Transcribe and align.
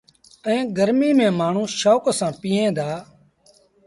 ائيٚݩ 0.47 0.71
گرميٚ 0.77 1.15
ميݩ 1.17 1.35
مآڻهوٚٚݩ 1.39 1.75
شوڪ 1.79 2.03
سآݩ 2.19 2.37
پئيٚن 2.41 2.67
دآ۔ 2.77 2.89